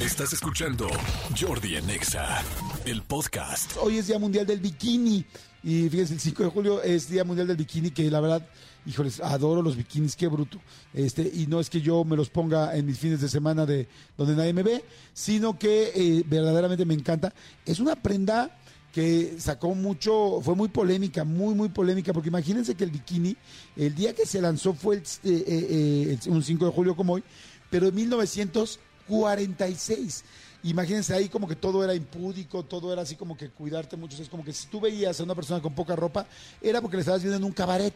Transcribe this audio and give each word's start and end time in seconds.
Estás 0.00 0.32
escuchando 0.32 0.88
Jordi 1.38 1.76
Anexa, 1.76 2.42
el 2.86 3.02
podcast. 3.02 3.72
Hoy 3.82 3.98
es 3.98 4.06
Día 4.06 4.18
Mundial 4.18 4.46
del 4.46 4.58
Bikini. 4.58 5.26
Y 5.62 5.90
fíjense, 5.90 6.14
el 6.14 6.20
5 6.20 6.42
de 6.42 6.48
julio 6.48 6.82
es 6.82 7.10
Día 7.10 7.22
Mundial 7.22 7.46
del 7.46 7.58
Bikini, 7.58 7.90
que 7.90 8.10
la 8.10 8.20
verdad, 8.20 8.48
híjoles, 8.86 9.20
adoro 9.20 9.60
los 9.60 9.76
bikinis, 9.76 10.16
qué 10.16 10.26
bruto. 10.26 10.58
Este, 10.94 11.30
y 11.34 11.46
no 11.48 11.60
es 11.60 11.68
que 11.68 11.82
yo 11.82 12.02
me 12.04 12.16
los 12.16 12.30
ponga 12.30 12.74
en 12.74 12.86
mis 12.86 12.98
fines 12.98 13.20
de 13.20 13.28
semana 13.28 13.66
de 13.66 13.88
donde 14.16 14.34
nadie 14.36 14.54
me 14.54 14.62
ve, 14.62 14.82
sino 15.12 15.58
que 15.58 15.92
eh, 15.94 16.24
verdaderamente 16.26 16.86
me 16.86 16.94
encanta. 16.94 17.34
Es 17.66 17.78
una 17.78 17.94
prenda 17.94 18.58
que 18.94 19.34
sacó 19.38 19.74
mucho, 19.74 20.40
fue 20.40 20.54
muy 20.54 20.68
polémica, 20.68 21.24
muy, 21.24 21.54
muy 21.54 21.68
polémica, 21.68 22.14
porque 22.14 22.30
imagínense 22.30 22.74
que 22.74 22.84
el 22.84 22.90
bikini, 22.90 23.36
el 23.76 23.94
día 23.94 24.14
que 24.14 24.24
se 24.24 24.40
lanzó 24.40 24.72
fue 24.72 24.96
el, 24.96 25.02
eh, 25.24 25.44
eh, 25.46 26.18
un 26.28 26.42
5 26.42 26.64
de 26.64 26.72
julio 26.72 26.96
como 26.96 27.12
hoy, 27.12 27.22
pero 27.68 27.88
en 27.88 27.94
1946. 29.10 30.24
Imagínense 30.62 31.14
ahí 31.14 31.28
como 31.28 31.48
que 31.48 31.56
todo 31.56 31.82
era 31.82 31.94
impúdico, 31.94 32.62
todo 32.64 32.92
era 32.92 33.02
así 33.02 33.16
como 33.16 33.36
que 33.36 33.48
cuidarte 33.50 33.96
mucho. 33.96 34.20
Es 34.22 34.28
como 34.28 34.44
que 34.44 34.52
si 34.52 34.68
tú 34.68 34.80
veías 34.80 35.18
a 35.20 35.24
una 35.24 35.34
persona 35.34 35.60
con 35.60 35.74
poca 35.74 35.96
ropa, 35.96 36.26
era 36.60 36.80
porque 36.80 36.96
le 36.96 37.00
estabas 37.00 37.22
viendo 37.22 37.38
en 37.38 37.44
un 37.44 37.52
cabaret. 37.52 37.94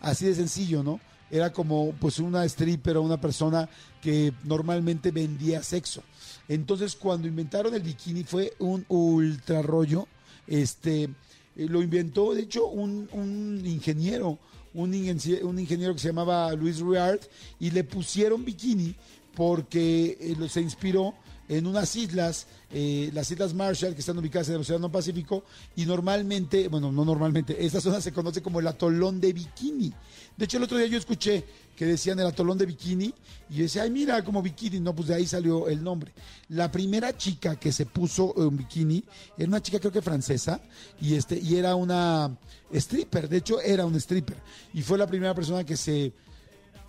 Así 0.00 0.26
de 0.26 0.34
sencillo, 0.34 0.82
¿no? 0.82 1.00
Era 1.30 1.52
como 1.52 1.92
pues 1.98 2.18
una 2.18 2.44
stripper 2.44 2.96
o 2.96 3.02
una 3.02 3.20
persona 3.20 3.68
que 4.00 4.32
normalmente 4.44 5.10
vendía 5.10 5.62
sexo. 5.62 6.02
Entonces 6.48 6.94
cuando 6.94 7.26
inventaron 7.28 7.74
el 7.74 7.82
bikini 7.82 8.24
fue 8.24 8.54
un 8.58 8.84
ultra 8.88 9.62
rollo. 9.62 10.06
Este, 10.46 11.10
lo 11.56 11.82
inventó, 11.82 12.34
de 12.34 12.42
hecho, 12.42 12.66
un, 12.68 13.08
un 13.12 13.62
ingeniero, 13.64 14.38
un, 14.74 14.94
ingeniero 14.94 15.94
que 15.94 16.00
se 16.00 16.08
llamaba 16.08 16.52
Luis 16.52 16.80
Ruard, 16.80 17.20
y 17.58 17.70
le 17.70 17.82
pusieron 17.82 18.44
bikini 18.44 18.94
porque 19.36 20.16
eh, 20.18 20.48
se 20.48 20.62
inspiró 20.62 21.14
en 21.48 21.66
unas 21.66 21.94
islas, 21.94 22.46
eh, 22.72 23.10
las 23.12 23.30
Islas 23.30 23.54
Marshall, 23.54 23.94
que 23.94 24.00
están 24.00 24.18
ubicadas 24.18 24.48
en 24.48 24.54
el 24.54 24.62
Océano 24.62 24.90
Pacífico, 24.90 25.44
y 25.76 25.86
normalmente, 25.86 26.66
bueno, 26.66 26.90
no 26.90 27.04
normalmente, 27.04 27.64
esta 27.64 27.80
zona 27.80 28.00
se 28.00 28.12
conoce 28.12 28.42
como 28.42 28.58
el 28.58 28.66
atolón 28.66 29.20
de 29.20 29.32
Bikini. 29.32 29.92
De 30.36 30.44
hecho, 30.44 30.56
el 30.56 30.64
otro 30.64 30.76
día 30.76 30.88
yo 30.88 30.98
escuché 30.98 31.44
que 31.76 31.86
decían 31.86 32.18
el 32.18 32.26
atolón 32.26 32.58
de 32.58 32.66
Bikini, 32.66 33.14
y 33.50 33.56
yo 33.56 33.62
decía, 33.62 33.82
ay, 33.82 33.90
mira, 33.90 34.24
como 34.24 34.42
Bikini, 34.42 34.80
no, 34.80 34.94
pues 34.94 35.08
de 35.08 35.14
ahí 35.14 35.26
salió 35.26 35.68
el 35.68 35.84
nombre. 35.84 36.12
La 36.48 36.72
primera 36.72 37.16
chica 37.16 37.54
que 37.56 37.70
se 37.70 37.86
puso 37.86 38.32
un 38.32 38.56
bikini 38.56 39.04
era 39.36 39.46
una 39.46 39.62
chica, 39.62 39.78
creo 39.78 39.92
que 39.92 40.02
francesa, 40.02 40.60
y, 41.00 41.14
este, 41.14 41.38
y 41.38 41.56
era 41.56 41.76
una 41.76 42.36
stripper, 42.72 43.28
de 43.28 43.36
hecho, 43.36 43.60
era 43.60 43.86
un 43.86 43.94
stripper, 43.96 44.38
y 44.72 44.82
fue 44.82 44.98
la 44.98 45.06
primera 45.06 45.34
persona 45.34 45.62
que 45.62 45.76
se 45.76 46.12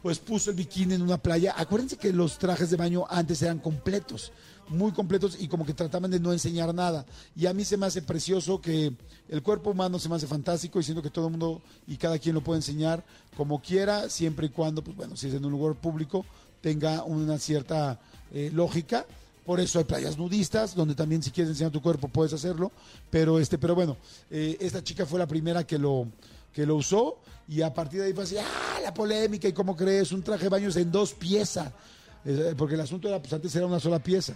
pues 0.07 0.19
puso 0.19 0.51
el 0.51 0.55
bikini 0.55 0.93
en 0.93 1.01
una 1.01 1.17
playa. 1.17 1.53
Acuérdense 1.57 1.97
que 1.97 2.13
los 2.13 2.37
trajes 2.37 2.69
de 2.69 2.77
baño 2.77 3.03
antes 3.09 3.41
eran 3.41 3.59
completos, 3.59 4.31
muy 4.69 4.93
completos 4.93 5.35
y 5.37 5.49
como 5.49 5.65
que 5.65 5.73
trataban 5.73 6.09
de 6.09 6.17
no 6.17 6.31
enseñar 6.31 6.73
nada. 6.73 7.05
Y 7.35 7.45
a 7.45 7.53
mí 7.53 7.65
se 7.65 7.75
me 7.75 7.87
hace 7.87 8.01
precioso 8.01 8.61
que 8.61 8.93
el 9.27 9.43
cuerpo 9.43 9.71
humano 9.71 9.99
se 9.99 10.07
me 10.07 10.15
hace 10.15 10.25
fantástico 10.25 10.79
y 10.79 10.83
siento 10.83 11.03
que 11.03 11.09
todo 11.09 11.25
el 11.25 11.31
mundo 11.31 11.61
y 11.87 11.97
cada 11.97 12.17
quien 12.19 12.35
lo 12.35 12.41
puede 12.41 12.59
enseñar 12.59 13.03
como 13.35 13.61
quiera, 13.61 14.07
siempre 14.07 14.45
y 14.45 14.49
cuando, 14.49 14.81
pues 14.81 14.95
bueno, 14.95 15.17
si 15.17 15.27
es 15.27 15.33
en 15.33 15.43
un 15.43 15.51
lugar 15.51 15.75
público, 15.75 16.25
tenga 16.61 17.03
una 17.03 17.37
cierta 17.37 17.99
eh, 18.31 18.49
lógica. 18.53 19.05
Por 19.45 19.59
eso 19.59 19.77
hay 19.77 19.83
playas 19.83 20.17
nudistas, 20.17 20.73
donde 20.73 20.95
también 20.95 21.21
si 21.21 21.31
quieres 21.31 21.51
enseñar 21.51 21.73
tu 21.73 21.81
cuerpo 21.81 22.07
puedes 22.07 22.31
hacerlo. 22.31 22.71
Pero 23.09 23.39
este, 23.39 23.57
pero 23.57 23.75
bueno, 23.75 23.97
eh, 24.31 24.55
esta 24.61 24.81
chica 24.81 25.05
fue 25.05 25.19
la 25.19 25.27
primera 25.27 25.67
que 25.67 25.77
lo, 25.77 26.07
que 26.57 26.65
lo 26.65 26.75
usó 26.75 27.19
y 27.47 27.61
a 27.61 27.71
partir 27.71 27.99
de 27.99 28.07
ahí 28.07 28.13
fue 28.13 28.23
así, 28.23 28.35
ah, 28.35 28.79
la 28.81 28.91
polémica 28.91 29.47
y 29.47 29.53
cómo 29.53 29.75
crees, 29.75 30.11
un 30.11 30.23
traje 30.23 30.49
baños 30.49 30.75
en 30.75 30.91
dos 30.91 31.13
piezas, 31.13 31.71
eh, 32.25 32.55
porque 32.57 32.73
el 32.73 32.81
asunto 32.81 33.07
era, 33.07 33.21
pues 33.21 33.31
antes 33.31 33.55
era 33.55 33.67
una 33.67 33.79
sola 33.79 33.99
pieza, 33.99 34.35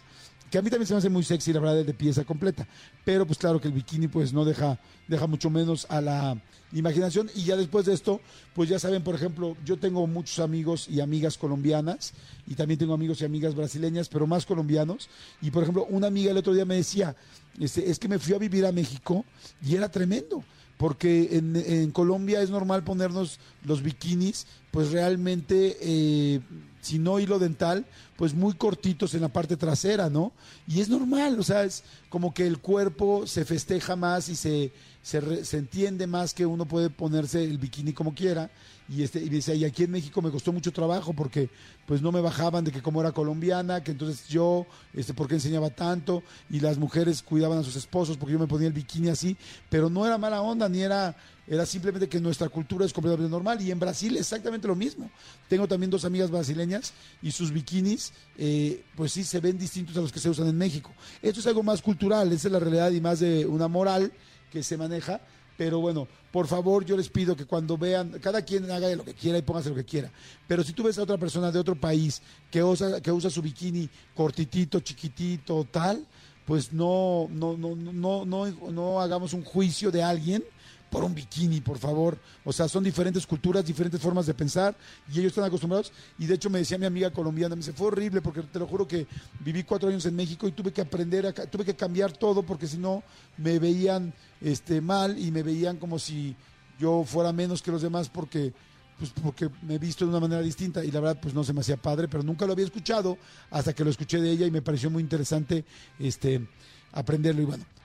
que 0.51 0.57
a 0.57 0.61
mí 0.61 0.69
también 0.69 0.85
se 0.85 0.93
me 0.93 0.97
hace 0.97 1.09
muy 1.09 1.23
sexy 1.23 1.53
la 1.53 1.61
verdad 1.61 1.85
de 1.85 1.93
pieza 1.93 2.25
completa, 2.25 2.67
pero 3.05 3.25
pues 3.25 3.39
claro 3.39 3.61
que 3.61 3.69
el 3.69 3.73
bikini 3.73 4.09
pues 4.09 4.33
no 4.33 4.43
deja, 4.43 4.77
deja 5.07 5.25
mucho 5.25 5.49
menos 5.49 5.87
a 5.89 6.01
la 6.01 6.37
imaginación. 6.73 7.31
Y 7.33 7.45
ya 7.45 7.55
después 7.55 7.85
de 7.85 7.93
esto, 7.93 8.19
pues 8.53 8.69
ya 8.69 8.77
saben, 8.77 9.01
por 9.01 9.15
ejemplo, 9.15 9.55
yo 9.63 9.77
tengo 9.77 10.05
muchos 10.07 10.39
amigos 10.39 10.89
y 10.89 10.99
amigas 10.99 11.37
colombianas 11.37 12.13
y 12.45 12.55
también 12.55 12.77
tengo 12.77 12.93
amigos 12.93 13.21
y 13.21 13.25
amigas 13.25 13.55
brasileñas, 13.55 14.09
pero 14.09 14.27
más 14.27 14.45
colombianos, 14.45 15.09
y 15.41 15.51
por 15.51 15.63
ejemplo, 15.63 15.87
una 15.89 16.07
amiga 16.07 16.31
el 16.31 16.37
otro 16.37 16.53
día 16.53 16.65
me 16.65 16.75
decía, 16.75 17.15
este, 17.57 17.89
es 17.89 17.97
que 17.97 18.09
me 18.09 18.19
fui 18.19 18.33
a 18.33 18.37
vivir 18.37 18.65
a 18.65 18.73
México 18.73 19.23
y 19.65 19.75
era 19.75 19.89
tremendo 19.89 20.43
porque 20.81 21.37
en, 21.37 21.91
Colombia 21.91 22.41
es 22.41 22.49
normal 22.49 22.83
ponernos 22.83 23.39
los 23.65 23.83
bikinis, 23.83 24.47
pues 24.71 24.91
realmente, 24.91 25.77
eh, 25.79 26.39
si 26.81 26.97
no 26.97 27.19
hilo 27.19 27.37
dental, 27.37 27.85
pues 28.15 28.33
muy 28.33 28.55
cortitos 28.55 29.13
en 29.13 29.21
la 29.21 29.27
parte 29.27 29.57
trasera, 29.57 30.09
¿no? 30.09 30.31
Y 30.67 30.81
es 30.81 30.89
normal, 30.89 31.39
o 31.39 31.43
sea, 31.43 31.63
es 31.63 31.83
como 32.09 32.33
que 32.33 32.47
el 32.47 32.59
cuerpo 32.59 33.27
se 33.27 33.45
festeja 33.45 33.95
más 33.95 34.29
y 34.29 34.35
se, 34.35 34.71
se, 35.01 35.45
se 35.45 35.57
entiende 35.57 36.07
más 36.07 36.33
que 36.33 36.45
uno 36.45 36.65
puede 36.65 36.89
ponerse 36.89 37.43
el 37.43 37.57
bikini 37.57 37.93
como 37.93 38.13
quiera. 38.13 38.49
Y, 38.91 39.03
este, 39.03 39.19
y 39.19 39.29
dice, 39.29 39.55
y 39.55 39.63
aquí 39.63 39.83
en 39.83 39.91
México 39.91 40.21
me 40.21 40.31
costó 40.31 40.51
mucho 40.51 40.73
trabajo 40.73 41.13
porque 41.13 41.49
pues 41.85 42.01
no 42.01 42.11
me 42.11 42.19
bajaban 42.19 42.65
de 42.65 42.73
que 42.73 42.81
como 42.81 42.99
era 42.99 43.13
colombiana, 43.13 43.81
que 43.81 43.91
entonces 43.91 44.27
yo, 44.27 44.65
este, 44.93 45.13
¿por 45.13 45.29
qué 45.29 45.35
enseñaba 45.35 45.69
tanto? 45.69 46.23
Y 46.49 46.59
las 46.59 46.77
mujeres 46.77 47.21
cuidaban 47.23 47.59
a 47.59 47.63
sus 47.63 47.77
esposos 47.77 48.17
porque 48.17 48.33
yo 48.33 48.39
me 48.39 48.47
ponía 48.47 48.67
el 48.67 48.73
bikini 48.73 49.07
así, 49.07 49.37
pero 49.69 49.89
no 49.89 50.05
era 50.05 50.17
mala 50.17 50.41
onda, 50.41 50.67
ni 50.67 50.81
era, 50.81 51.15
era 51.53 51.65
simplemente 51.65 52.07
que 52.07 52.21
nuestra 52.21 52.47
cultura 52.47 52.85
es 52.85 52.93
completamente 52.93 53.29
normal. 53.29 53.61
Y 53.61 53.71
en 53.71 53.79
Brasil 53.79 54.15
exactamente 54.15 54.69
lo 54.69 54.75
mismo. 54.75 55.11
Tengo 55.49 55.67
también 55.67 55.91
dos 55.91 56.05
amigas 56.05 56.31
brasileñas 56.31 56.93
y 57.21 57.31
sus 57.31 57.51
bikinis, 57.51 58.13
eh, 58.37 58.85
pues 58.95 59.11
sí, 59.11 59.25
se 59.25 59.41
ven 59.41 59.57
distintos 59.57 59.97
a 59.97 59.99
los 59.99 60.13
que 60.13 60.21
se 60.21 60.29
usan 60.29 60.47
en 60.47 60.57
México. 60.57 60.93
Esto 61.21 61.41
es 61.41 61.47
algo 61.47 61.61
más 61.61 61.81
cultural, 61.81 62.31
esa 62.31 62.47
es 62.47 62.51
la 62.53 62.59
realidad 62.59 62.89
y 62.91 63.01
más 63.01 63.19
de 63.19 63.45
una 63.45 63.67
moral 63.67 64.13
que 64.49 64.63
se 64.63 64.77
maneja 64.77 65.19
pero 65.57 65.79
bueno, 65.79 66.07
por 66.31 66.47
favor, 66.47 66.83
yo 66.85 66.97
les 66.97 67.09
pido 67.09 67.35
que 67.35 67.45
cuando 67.45 67.77
vean, 67.77 68.17
cada 68.19 68.41
quien 68.41 68.71
haga 68.71 68.95
lo 68.95 69.05
que 69.05 69.13
quiera 69.13 69.37
y 69.37 69.43
póngase 69.43 69.69
lo 69.69 69.75
que 69.75 69.85
quiera. 69.85 70.09
Pero 70.47 70.63
si 70.63 70.73
tú 70.73 70.81
ves 70.81 70.97
a 70.97 71.03
otra 71.03 71.19
persona 71.19 71.51
de 71.51 71.59
otro 71.59 71.75
país 71.75 72.19
que 72.49 72.63
usa, 72.63 72.99
que 72.99 73.11
usa 73.11 73.29
su 73.29 73.43
bikini 73.43 73.87
cortitito, 74.15 74.79
chiquitito, 74.79 75.67
tal, 75.69 76.03
pues 76.45 76.73
no, 76.73 77.27
no, 77.29 77.55
no, 77.57 77.75
no, 77.75 78.25
no, 78.25 78.71
no 78.71 79.01
hagamos 79.01 79.33
un 79.33 79.43
juicio 79.43 79.91
de 79.91 80.01
alguien 80.01 80.43
por 80.91 81.05
un 81.05 81.15
bikini, 81.15 81.61
por 81.61 81.79
favor. 81.79 82.19
O 82.43 82.51
sea, 82.51 82.67
son 82.67 82.83
diferentes 82.83 83.25
culturas, 83.25 83.65
diferentes 83.65 83.99
formas 83.99 84.25
de 84.25 84.33
pensar 84.33 84.75
y 85.11 85.19
ellos 85.19 85.31
están 85.31 85.45
acostumbrados. 85.45 85.91
Y 86.19 86.25
de 86.25 86.35
hecho 86.35 86.49
me 86.49 86.59
decía 86.59 86.77
mi 86.77 86.85
amiga 86.85 87.09
colombiana, 87.11 87.55
me 87.55 87.61
dice, 87.61 87.71
fue 87.71 87.87
horrible 87.87 88.21
porque 88.21 88.41
te 88.43 88.59
lo 88.59 88.67
juro 88.67 88.85
que 88.85 89.07
viví 89.39 89.63
cuatro 89.63 89.89
años 89.89 90.05
en 90.05 90.15
México 90.15 90.47
y 90.47 90.51
tuve 90.51 90.73
que 90.73 90.81
aprender, 90.81 91.25
a, 91.25 91.33
tuve 91.33 91.63
que 91.63 91.75
cambiar 91.75 92.11
todo 92.11 92.43
porque 92.43 92.67
si 92.67 92.77
no 92.77 93.03
me 93.37 93.57
veían 93.57 94.13
este, 94.41 94.81
mal 94.81 95.17
y 95.17 95.31
me 95.31 95.43
veían 95.43 95.77
como 95.77 95.97
si 95.97 96.35
yo 96.77 97.05
fuera 97.05 97.31
menos 97.31 97.61
que 97.61 97.71
los 97.71 97.81
demás 97.81 98.09
porque 98.09 98.53
pues 98.99 99.11
porque 99.23 99.49
me 99.63 99.75
he 99.75 99.79
visto 99.79 100.05
de 100.05 100.11
una 100.11 100.19
manera 100.19 100.43
distinta 100.43 100.85
y 100.85 100.91
la 100.91 100.99
verdad 100.99 101.19
pues 101.19 101.33
no 101.33 101.43
se 101.43 101.53
me 101.53 101.61
hacía 101.61 101.75
padre, 101.75 102.07
pero 102.07 102.21
nunca 102.21 102.45
lo 102.45 102.53
había 102.53 102.65
escuchado 102.65 103.17
hasta 103.49 103.73
que 103.73 103.83
lo 103.83 103.89
escuché 103.89 104.21
de 104.21 104.29
ella 104.29 104.45
y 104.45 104.51
me 104.51 104.61
pareció 104.61 104.91
muy 104.91 105.01
interesante 105.01 105.65
este 105.97 106.47
aprenderlo 106.91 107.41
y 107.41 107.45
bueno, 107.45 107.65